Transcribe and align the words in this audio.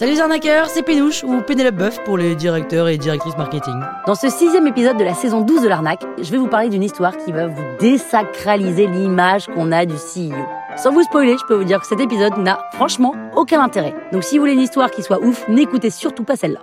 Salut 0.00 0.12
les 0.12 0.20
arnaqueurs, 0.22 0.70
c'est 0.70 0.82
Pénouche 0.82 1.24
ou 1.24 1.42
Pénélope 1.42 1.74
Boeuf 1.74 2.02
pour 2.04 2.16
les 2.16 2.34
directeurs 2.34 2.88
et 2.88 2.96
directrices 2.96 3.36
marketing. 3.36 3.74
Dans 4.06 4.14
ce 4.14 4.30
sixième 4.30 4.66
épisode 4.66 4.96
de 4.96 5.04
la 5.04 5.12
saison 5.12 5.42
12 5.42 5.60
de 5.60 5.68
l'arnaque, 5.68 6.02
je 6.16 6.30
vais 6.30 6.38
vous 6.38 6.48
parler 6.48 6.70
d'une 6.70 6.82
histoire 6.82 7.18
qui 7.18 7.32
va 7.32 7.48
vous 7.48 7.62
désacraliser 7.78 8.86
l'image 8.86 9.44
qu'on 9.48 9.70
a 9.72 9.84
du 9.84 9.96
CEO. 9.96 10.42
Sans 10.78 10.90
vous 10.90 11.02
spoiler, 11.02 11.36
je 11.36 11.44
peux 11.44 11.54
vous 11.54 11.64
dire 11.64 11.82
que 11.82 11.86
cet 11.86 12.00
épisode 12.00 12.38
n'a 12.38 12.66
franchement 12.72 13.14
aucun 13.36 13.60
intérêt. 13.60 13.94
Donc 14.10 14.24
si 14.24 14.38
vous 14.38 14.44
voulez 14.44 14.54
une 14.54 14.60
histoire 14.60 14.90
qui 14.90 15.02
soit 15.02 15.20
ouf, 15.20 15.46
n'écoutez 15.48 15.90
surtout 15.90 16.24
pas 16.24 16.36
celle-là. 16.36 16.62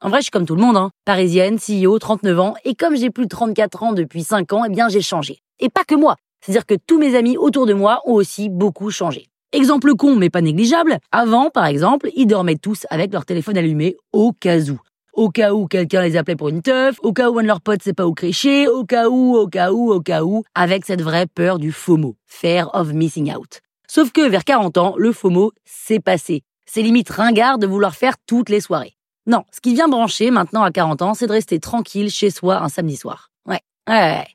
En 0.00 0.08
vrai, 0.08 0.20
je 0.20 0.22
suis 0.22 0.30
comme 0.30 0.46
tout 0.46 0.56
le 0.56 0.62
monde, 0.62 0.78
hein. 0.78 0.90
parisienne, 1.04 1.58
CEO, 1.58 1.98
39 1.98 2.40
ans, 2.40 2.54
et 2.64 2.74
comme 2.74 2.96
j'ai 2.96 3.10
plus 3.10 3.24
de 3.24 3.28
34 3.28 3.82
ans 3.82 3.92
depuis 3.92 4.22
5 4.22 4.50
ans, 4.54 4.64
eh 4.64 4.70
bien 4.70 4.88
j'ai 4.88 5.02
changé. 5.02 5.42
Et 5.60 5.68
pas 5.68 5.84
que 5.84 5.94
moi, 5.94 6.16
c'est-à-dire 6.40 6.64
que 6.64 6.76
tous 6.86 6.98
mes 6.98 7.14
amis 7.14 7.36
autour 7.36 7.66
de 7.66 7.74
moi 7.74 8.00
ont 8.06 8.14
aussi 8.14 8.48
beaucoup 8.48 8.90
changé. 8.90 9.28
Exemple 9.52 9.94
con, 9.94 10.14
mais 10.14 10.28
pas 10.28 10.42
négligeable, 10.42 10.98
avant, 11.10 11.48
par 11.48 11.64
exemple, 11.64 12.10
ils 12.14 12.26
dormaient 12.26 12.56
tous 12.56 12.86
avec 12.90 13.14
leur 13.14 13.24
téléphone 13.24 13.56
allumé 13.56 13.96
au 14.12 14.32
cas 14.32 14.60
où. 14.60 14.78
Au 15.14 15.30
cas 15.30 15.54
où 15.54 15.66
quelqu'un 15.66 16.02
les 16.02 16.18
appelait 16.18 16.36
pour 16.36 16.50
une 16.50 16.60
teuf, 16.60 16.96
au 17.02 17.14
cas 17.14 17.30
où 17.30 17.38
un 17.38 17.42
de 17.42 17.46
leurs 17.46 17.62
potes 17.62 17.82
sait 17.82 17.94
pas 17.94 18.06
où 18.06 18.12
crécher, 18.12 18.68
au 18.68 18.84
cas 18.84 19.08
où, 19.08 19.36
au 19.36 19.46
cas 19.46 19.72
où, 19.72 19.90
au 19.90 20.00
cas 20.02 20.22
où, 20.22 20.44
avec 20.54 20.84
cette 20.84 21.00
vraie 21.00 21.26
peur 21.26 21.58
du 21.58 21.72
FOMO, 21.72 22.14
Fear 22.26 22.68
of 22.74 22.92
Missing 22.92 23.34
Out. 23.34 23.62
Sauf 23.88 24.12
que 24.12 24.28
vers 24.28 24.44
40 24.44 24.76
ans, 24.76 24.94
le 24.98 25.12
FOMO, 25.12 25.52
c'est 25.64 26.00
passé. 26.00 26.42
C'est 26.66 26.82
limite 26.82 27.08
ringard 27.08 27.56
de 27.56 27.66
vouloir 27.66 27.96
faire 27.96 28.16
toutes 28.26 28.50
les 28.50 28.60
soirées. 28.60 28.96
Non, 29.26 29.44
ce 29.50 29.62
qui 29.62 29.72
vient 29.72 29.88
brancher 29.88 30.30
maintenant 30.30 30.62
à 30.62 30.70
40 30.70 31.00
ans, 31.00 31.14
c'est 31.14 31.26
de 31.26 31.32
rester 31.32 31.58
tranquille 31.58 32.10
chez 32.10 32.30
soi 32.30 32.62
un 32.62 32.68
samedi 32.68 32.96
soir. 32.96 33.30
Ouais, 33.46 33.60
ouais, 33.88 33.94
ouais. 33.94 34.26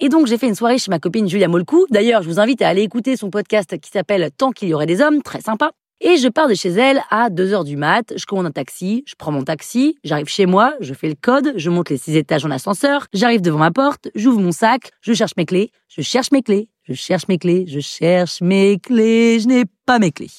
Et 0.00 0.08
donc, 0.08 0.28
j'ai 0.28 0.38
fait 0.38 0.46
une 0.46 0.54
soirée 0.54 0.78
chez 0.78 0.92
ma 0.92 1.00
copine 1.00 1.28
Julia 1.28 1.48
Molcou. 1.48 1.86
D'ailleurs, 1.90 2.22
je 2.22 2.28
vous 2.28 2.38
invite 2.38 2.62
à 2.62 2.68
aller 2.68 2.82
écouter 2.82 3.16
son 3.16 3.30
podcast 3.30 3.76
qui 3.80 3.90
s'appelle 3.90 4.30
Tant 4.36 4.52
qu'il 4.52 4.68
y 4.68 4.74
aurait 4.74 4.86
des 4.86 5.00
hommes, 5.00 5.22
très 5.22 5.40
sympa. 5.40 5.72
Et 6.00 6.18
je 6.18 6.28
pars 6.28 6.48
de 6.48 6.54
chez 6.54 6.68
elle 6.68 7.02
à 7.10 7.30
2 7.30 7.52
heures 7.52 7.64
du 7.64 7.76
mat, 7.76 8.12
je 8.16 8.24
commande 8.24 8.46
un 8.46 8.52
taxi, 8.52 9.02
je 9.08 9.16
prends 9.18 9.32
mon 9.32 9.42
taxi, 9.42 9.96
j'arrive 10.04 10.28
chez 10.28 10.46
moi, 10.46 10.74
je 10.78 10.94
fais 10.94 11.08
le 11.08 11.16
code, 11.20 11.52
je 11.56 11.68
monte 11.70 11.90
les 11.90 11.96
six 11.96 12.14
étages 12.14 12.44
en 12.44 12.52
ascenseur, 12.52 13.08
j'arrive 13.12 13.40
devant 13.40 13.58
ma 13.58 13.72
porte, 13.72 14.08
j'ouvre 14.14 14.38
mon 14.38 14.52
sac, 14.52 14.92
je 15.00 15.12
cherche 15.12 15.32
mes 15.36 15.44
clés, 15.44 15.72
je 15.88 16.00
cherche 16.02 16.30
mes 16.30 16.42
clés, 16.42 16.68
je 16.84 16.94
cherche 16.94 17.26
mes 17.26 17.38
clés, 17.38 17.64
je 17.66 17.80
cherche 17.80 18.40
mes 18.40 18.78
clés, 18.78 19.40
je 19.40 19.48
n'ai 19.48 19.64
pas 19.84 19.98
mes 19.98 20.12
clés. 20.12 20.30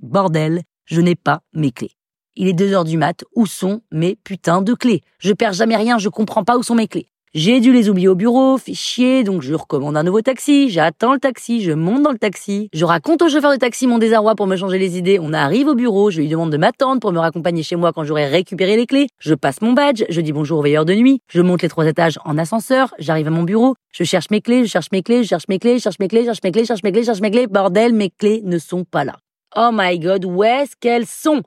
Bordel, 0.00 0.62
je 0.86 1.02
n'ai 1.02 1.14
pas 1.14 1.42
mes 1.52 1.72
clés. 1.72 1.92
Il 2.34 2.48
est 2.48 2.54
2 2.54 2.72
heures 2.72 2.84
du 2.84 2.96
mat, 2.96 3.22
où 3.34 3.44
sont 3.44 3.82
mes 3.92 4.16
putains 4.16 4.62
de 4.62 4.72
clés? 4.72 5.02
Je 5.18 5.34
perds 5.34 5.52
jamais 5.52 5.76
rien, 5.76 5.98
je 5.98 6.08
comprends 6.08 6.44
pas 6.44 6.56
où 6.56 6.62
sont 6.62 6.74
mes 6.74 6.88
clés. 6.88 7.11
J'ai 7.34 7.60
dû 7.60 7.72
les 7.72 7.88
oublier 7.88 8.08
au 8.08 8.14
bureau, 8.14 8.58
fait 8.58 8.74
chier, 8.74 9.24
donc 9.24 9.40
je 9.40 9.54
recommande 9.54 9.96
un 9.96 10.02
nouveau 10.02 10.20
taxi, 10.20 10.68
j'attends 10.68 11.14
le 11.14 11.18
taxi, 11.18 11.62
je 11.62 11.72
monte 11.72 12.02
dans 12.02 12.12
le 12.12 12.18
taxi, 12.18 12.68
je 12.74 12.84
raconte 12.84 13.22
au 13.22 13.30
chauffeur 13.30 13.50
de 13.52 13.56
taxi 13.56 13.86
mon 13.86 13.96
désarroi 13.96 14.34
pour 14.34 14.46
me 14.46 14.54
changer 14.54 14.76
les 14.76 14.98
idées, 14.98 15.18
on 15.18 15.32
arrive 15.32 15.68
au 15.68 15.74
bureau, 15.74 16.10
je 16.10 16.20
lui 16.20 16.28
demande 16.28 16.52
de 16.52 16.58
m'attendre 16.58 17.00
pour 17.00 17.10
me 17.10 17.18
raccompagner 17.18 17.62
chez 17.62 17.74
moi 17.74 17.94
quand 17.94 18.04
j'aurai 18.04 18.26
récupéré 18.26 18.76
les 18.76 18.86
clés, 18.86 19.06
je 19.18 19.32
passe 19.32 19.62
mon 19.62 19.72
badge, 19.72 20.04
je 20.10 20.20
dis 20.20 20.34
bonjour 20.34 20.58
au 20.58 20.62
veilleur 20.62 20.84
de 20.84 20.92
nuit, 20.92 21.22
je 21.28 21.40
monte 21.40 21.62
les 21.62 21.70
trois 21.70 21.86
étages 21.86 22.18
en 22.26 22.36
ascenseur, 22.36 22.94
j'arrive 22.98 23.28
à 23.28 23.30
mon 23.30 23.44
bureau, 23.44 23.76
je 23.94 24.04
cherche 24.04 24.28
mes 24.28 24.42
clés, 24.42 24.66
je 24.66 24.70
cherche 24.70 24.88
mes 24.92 25.02
clés, 25.02 25.22
je 25.22 25.28
cherche 25.28 25.48
mes 25.48 25.58
clés, 25.58 25.78
je 25.78 25.84
cherche 25.84 26.00
mes 26.00 26.08
clés, 26.08 26.20
je 26.20 26.26
cherche 26.26 26.42
mes 26.44 26.52
clés, 26.52 26.64
je 26.64 26.66
cherche 26.66 26.82
mes 26.82 26.92
clés, 26.92 27.00
je 27.00 27.06
cherche 27.06 27.22
mes 27.22 27.30
clés, 27.30 27.46
bordel, 27.46 27.94
mes 27.94 28.10
clés 28.10 28.42
ne 28.44 28.58
sont 28.58 28.84
pas 28.84 29.04
là. 29.04 29.16
Oh 29.56 29.70
my 29.72 29.98
god, 29.98 30.26
où 30.26 30.44
est-ce 30.44 30.76
qu'elles 30.78 31.06
sont? 31.06 31.40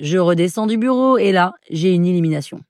Je 0.00 0.16
redescends 0.16 0.66
du 0.66 0.78
bureau 0.78 1.18
et 1.18 1.32
là, 1.32 1.52
j'ai 1.68 1.92
une 1.92 2.06
illumination. 2.06 2.60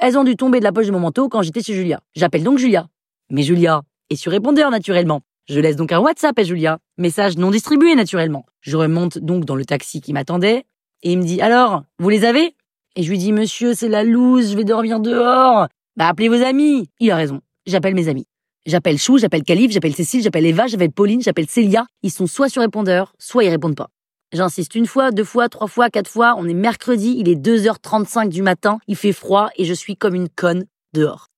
Elles 0.00 0.16
ont 0.16 0.22
dû 0.22 0.36
tomber 0.36 0.60
de 0.60 0.64
la 0.64 0.70
poche 0.70 0.86
de 0.86 0.92
mon 0.92 1.00
manteau 1.00 1.28
quand 1.28 1.42
j'étais 1.42 1.60
chez 1.60 1.74
Julia. 1.74 2.00
J'appelle 2.14 2.44
donc 2.44 2.58
Julia. 2.58 2.86
Mais 3.30 3.42
Julia 3.42 3.82
est 4.10 4.16
sur 4.16 4.30
répondeur 4.30 4.70
naturellement. 4.70 5.22
Je 5.48 5.58
laisse 5.58 5.74
donc 5.74 5.90
un 5.90 5.98
WhatsApp 5.98 6.38
à 6.38 6.44
Julia. 6.44 6.78
Message 6.98 7.36
non 7.36 7.50
distribué 7.50 7.96
naturellement. 7.96 8.46
Je 8.60 8.76
remonte 8.76 9.18
donc 9.18 9.44
dans 9.44 9.56
le 9.56 9.64
taxi 9.64 10.00
qui 10.00 10.12
m'attendait 10.12 10.64
et 11.02 11.12
il 11.12 11.18
me 11.18 11.24
dit 11.24 11.40
alors, 11.40 11.82
vous 11.98 12.10
les 12.10 12.24
avez? 12.24 12.54
Et 12.94 13.02
je 13.02 13.10
lui 13.10 13.18
dis 13.18 13.32
monsieur, 13.32 13.74
c'est 13.74 13.88
la 13.88 14.04
loose, 14.04 14.52
je 14.52 14.56
vais 14.56 14.64
dormir 14.64 15.00
dehors. 15.00 15.66
Bah 15.96 16.06
appelez 16.06 16.28
vos 16.28 16.42
amis. 16.42 16.88
Il 17.00 17.10
a 17.10 17.16
raison. 17.16 17.40
J'appelle 17.66 17.94
mes 17.94 18.08
amis. 18.08 18.26
J'appelle 18.66 18.98
Chou, 18.98 19.18
j'appelle 19.18 19.42
Calif, 19.42 19.72
j'appelle 19.72 19.94
Cécile, 19.94 20.22
j'appelle 20.22 20.46
Eva, 20.46 20.68
j'appelle 20.68 20.92
Pauline, 20.92 21.22
j'appelle 21.22 21.48
Célia. 21.48 21.86
Ils 22.02 22.12
sont 22.12 22.26
soit 22.26 22.48
sur 22.48 22.62
répondeur, 22.62 23.14
soit 23.18 23.42
ils 23.42 23.50
répondent 23.50 23.76
pas. 23.76 23.88
J'insiste 24.32 24.74
une 24.74 24.86
fois, 24.86 25.10
deux 25.10 25.24
fois, 25.24 25.48
trois 25.48 25.68
fois, 25.68 25.88
quatre 25.88 26.10
fois. 26.10 26.34
On 26.36 26.46
est 26.46 26.54
mercredi, 26.54 27.16
il 27.18 27.28
est 27.28 27.34
2h35 27.34 28.28
du 28.28 28.42
matin, 28.42 28.78
il 28.86 28.96
fait 28.96 29.12
froid 29.12 29.48
et 29.56 29.64
je 29.64 29.72
suis 29.72 29.96
comme 29.96 30.14
une 30.14 30.28
conne 30.28 30.66
dehors. 30.92 31.28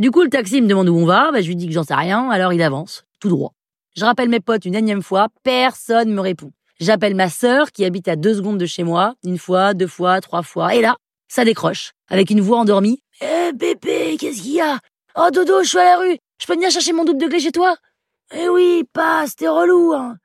Du 0.00 0.10
coup, 0.10 0.22
le 0.22 0.30
taxi 0.30 0.60
me 0.60 0.66
demande 0.66 0.88
où 0.88 0.96
on 0.96 1.04
va, 1.04 1.30
bah, 1.30 1.42
je 1.42 1.46
lui 1.46 1.56
dis 1.56 1.68
que 1.68 1.72
j'en 1.72 1.84
sais 1.84 1.94
rien, 1.94 2.28
alors 2.28 2.52
il 2.52 2.62
avance, 2.62 3.04
tout 3.20 3.28
droit. 3.28 3.52
Je 3.96 4.04
rappelle 4.04 4.28
mes 4.28 4.40
potes 4.40 4.64
une 4.64 4.74
énième 4.74 5.02
fois, 5.02 5.28
personne 5.44 6.12
me 6.12 6.20
répond. 6.20 6.50
J'appelle 6.80 7.14
ma 7.14 7.28
sœur 7.28 7.70
qui 7.70 7.84
habite 7.84 8.08
à 8.08 8.16
deux 8.16 8.34
secondes 8.34 8.58
de 8.58 8.66
chez 8.66 8.82
moi, 8.82 9.14
une 9.22 9.38
fois, 9.38 9.74
deux 9.74 9.86
fois, 9.86 10.20
trois 10.20 10.42
fois, 10.42 10.74
et 10.74 10.80
là, 10.80 10.96
ça 11.28 11.44
décroche, 11.44 11.92
avec 12.08 12.30
une 12.30 12.40
voix 12.40 12.58
endormie. 12.58 13.02
Eh 13.20 13.52
bébé, 13.52 14.16
qu'est-ce 14.18 14.42
qu'il 14.42 14.54
y 14.54 14.60
a? 14.60 14.78
Oh 15.16 15.28
Dodo, 15.32 15.62
je 15.62 15.68
suis 15.68 15.78
à 15.78 15.84
la 15.84 15.98
rue, 15.98 16.18
je 16.40 16.46
peux 16.46 16.54
venir 16.54 16.70
chercher 16.70 16.94
mon 16.94 17.04
double 17.04 17.20
de 17.20 17.28
clé 17.28 17.38
chez 17.38 17.52
toi? 17.52 17.76
Eh 18.34 18.48
oui, 18.48 18.84
passe, 18.92 19.36
t'es 19.36 19.48
relou, 19.48 19.92
hein. 19.92 20.16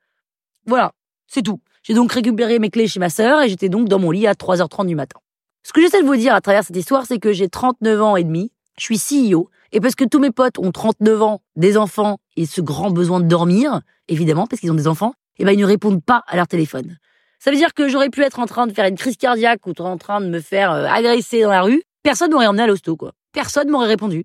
Voilà, 0.64 0.92
c'est 1.26 1.42
tout. 1.42 1.60
J'ai 1.86 1.94
donc 1.94 2.10
récupéré 2.10 2.58
mes 2.58 2.68
clés 2.68 2.88
chez 2.88 2.98
ma 2.98 3.10
sœur 3.10 3.42
et 3.42 3.48
j'étais 3.48 3.68
donc 3.68 3.88
dans 3.88 4.00
mon 4.00 4.10
lit 4.10 4.26
à 4.26 4.32
3h30 4.32 4.86
du 4.86 4.96
matin. 4.96 5.20
Ce 5.62 5.72
que 5.72 5.80
j'essaie 5.80 6.02
de 6.02 6.06
vous 6.06 6.16
dire 6.16 6.34
à 6.34 6.40
travers 6.40 6.64
cette 6.64 6.74
histoire, 6.74 7.06
c'est 7.06 7.20
que 7.20 7.32
j'ai 7.32 7.48
39 7.48 8.02
ans 8.02 8.16
et 8.16 8.24
demi, 8.24 8.50
je 8.76 8.92
suis 8.92 8.98
CEO, 8.98 9.48
et 9.70 9.78
parce 9.80 9.94
que 9.94 10.04
tous 10.04 10.18
mes 10.18 10.32
potes 10.32 10.58
ont 10.58 10.72
39 10.72 11.22
ans, 11.22 11.42
des 11.54 11.76
enfants 11.76 12.18
et 12.36 12.44
ce 12.44 12.60
grand 12.60 12.90
besoin 12.90 13.20
de 13.20 13.28
dormir, 13.28 13.82
évidemment, 14.08 14.48
parce 14.48 14.58
qu'ils 14.58 14.72
ont 14.72 14.76
des 14.76 14.88
enfants, 14.88 15.14
et 15.38 15.44
ben 15.44 15.52
ils 15.52 15.60
ne 15.60 15.64
répondent 15.64 16.02
pas 16.02 16.24
à 16.26 16.34
leur 16.34 16.48
téléphone. 16.48 16.98
Ça 17.38 17.52
veut 17.52 17.56
dire 17.56 17.72
que 17.72 17.86
j'aurais 17.86 18.10
pu 18.10 18.22
être 18.22 18.40
en 18.40 18.46
train 18.46 18.66
de 18.66 18.72
faire 18.72 18.86
une 18.86 18.96
crise 18.96 19.16
cardiaque 19.16 19.64
ou 19.68 19.72
en 19.80 19.96
train 19.96 20.20
de 20.20 20.26
me 20.26 20.40
faire 20.40 20.72
euh, 20.72 20.86
agresser 20.86 21.42
dans 21.42 21.50
la 21.50 21.62
rue, 21.62 21.84
personne 22.02 22.32
m'aurait 22.32 22.48
emmené 22.48 22.64
à 22.64 22.66
l'hosto, 22.66 22.96
quoi. 22.96 23.12
Personne 23.32 23.70
m'aurait 23.70 23.86
répondu. 23.86 24.24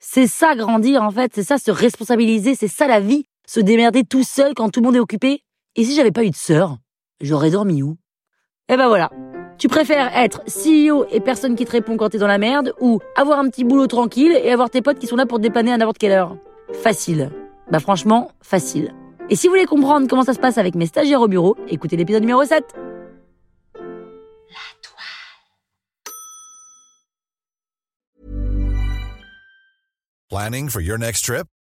C'est 0.00 0.26
ça 0.26 0.54
grandir, 0.54 1.02
en 1.02 1.10
fait, 1.10 1.32
c'est 1.34 1.44
ça 1.44 1.58
se 1.58 1.70
responsabiliser, 1.70 2.54
c'est 2.54 2.68
ça 2.68 2.86
la 2.86 3.00
vie, 3.00 3.26
se 3.46 3.60
démerder 3.60 4.02
tout 4.02 4.24
seul 4.24 4.54
quand 4.54 4.70
tout 4.70 4.80
le 4.80 4.86
monde 4.86 4.96
est 4.96 5.00
occupé. 5.00 5.42
Et 5.76 5.84
si 5.84 5.94
j'avais 5.94 6.10
pas 6.10 6.24
eu 6.24 6.30
de 6.30 6.36
sœur, 6.36 6.78
j'aurais 7.22 7.50
dormi 7.50 7.82
où? 7.82 7.96
Eh 8.68 8.76
ben 8.76 8.88
voilà. 8.88 9.10
Tu 9.58 9.68
préfères 9.68 10.10
être 10.16 10.42
CEO 10.46 11.06
et 11.10 11.20
personne 11.20 11.54
qui 11.54 11.64
te 11.64 11.70
répond 11.70 11.96
quand 11.96 12.08
t'es 12.10 12.18
dans 12.18 12.26
la 12.26 12.38
merde 12.38 12.74
ou 12.80 12.98
avoir 13.16 13.38
un 13.38 13.48
petit 13.48 13.64
boulot 13.64 13.86
tranquille 13.86 14.32
et 14.32 14.50
avoir 14.50 14.70
tes 14.70 14.82
potes 14.82 14.98
qui 14.98 15.06
sont 15.06 15.16
là 15.16 15.26
pour 15.26 15.38
te 15.38 15.42
dépanner 15.42 15.72
à 15.72 15.76
n'importe 15.76 15.98
quelle 15.98 16.12
heure? 16.12 16.36
Facile. 16.72 17.30
Bah 17.70 17.78
franchement, 17.78 18.30
facile. 18.42 18.92
Et 19.30 19.36
si 19.36 19.46
vous 19.46 19.52
voulez 19.52 19.66
comprendre 19.66 20.08
comment 20.08 20.24
ça 20.24 20.34
se 20.34 20.40
passe 20.40 20.58
avec 20.58 20.74
mes 20.74 20.86
stagiaires 20.86 21.20
au 21.20 21.28
bureau, 21.28 21.56
écoutez 21.68 21.96
l'épisode 21.96 22.22
numéro 22.22 22.44
7. 22.44 22.64
La 23.74 23.82
toile. 24.82 25.02
Planning 30.28 30.68
for 30.68 30.80
your 30.80 30.98
next 30.98 31.24
trip? 31.24 31.46